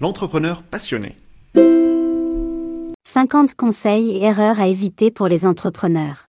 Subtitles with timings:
[0.00, 1.16] l'entrepreneur passionné.
[3.06, 6.26] 50 conseils et erreurs à éviter pour les entrepreneurs.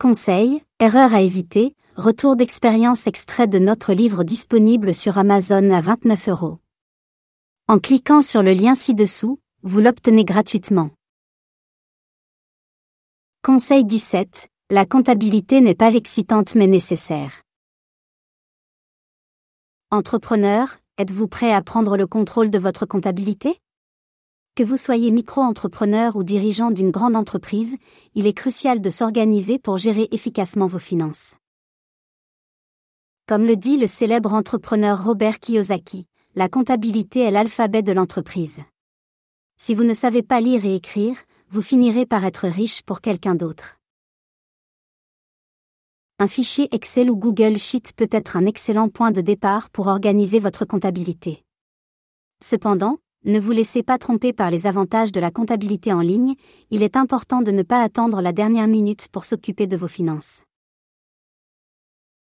[0.00, 6.28] Conseils, erreurs à éviter, retour d'expérience extrait de notre livre disponible sur Amazon à 29
[6.28, 6.58] euros.
[7.68, 10.90] En cliquant sur le lien ci-dessous, vous l'obtenez gratuitement.
[13.42, 14.48] Conseil 17.
[14.70, 17.42] La comptabilité n'est pas excitante mais nécessaire.
[19.90, 23.60] Entrepreneur, êtes-vous prêt à prendre le contrôle de votre comptabilité?
[24.54, 27.76] Que vous soyez micro-entrepreneur ou dirigeant d'une grande entreprise,
[28.14, 31.34] il est crucial de s'organiser pour gérer efficacement vos finances.
[33.26, 38.60] Comme le dit le célèbre entrepreneur Robert Kiyosaki, la comptabilité est l'alphabet de l'entreprise.
[39.58, 41.16] Si vous ne savez pas lire et écrire,
[41.50, 43.76] vous finirez par être riche pour quelqu'un d'autre.
[46.18, 50.38] Un fichier Excel ou Google Sheet peut être un excellent point de départ pour organiser
[50.38, 51.44] votre comptabilité.
[52.42, 56.34] Cependant, ne vous laissez pas tromper par les avantages de la comptabilité en ligne,
[56.70, 60.42] il est important de ne pas attendre la dernière minute pour s'occuper de vos finances.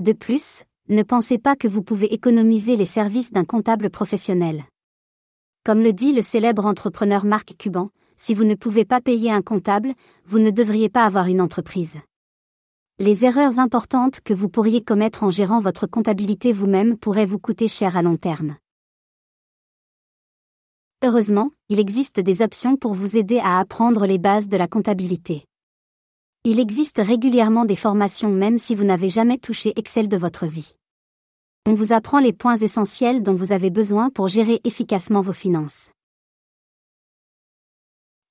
[0.00, 4.64] De plus, ne pensez pas que vous pouvez économiser les services d'un comptable professionnel.
[5.62, 9.42] Comme le dit le célèbre entrepreneur Marc Cuban, si vous ne pouvez pas payer un
[9.42, 9.92] comptable,
[10.24, 11.98] vous ne devriez pas avoir une entreprise.
[13.00, 17.66] Les erreurs importantes que vous pourriez commettre en gérant votre comptabilité vous-même pourraient vous coûter
[17.66, 18.56] cher à long terme.
[21.02, 25.44] Heureusement, il existe des options pour vous aider à apprendre les bases de la comptabilité.
[26.44, 30.76] Il existe régulièrement des formations même si vous n'avez jamais touché Excel de votre vie.
[31.66, 35.90] On vous apprend les points essentiels dont vous avez besoin pour gérer efficacement vos finances.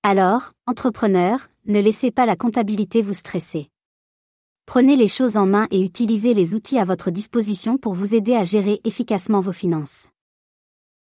[0.04, 3.70] Alors, entrepreneur, ne laissez pas la comptabilité vous stresser.
[4.66, 8.36] Prenez les choses en main et utilisez les outils à votre disposition pour vous aider
[8.36, 10.08] à gérer efficacement vos finances.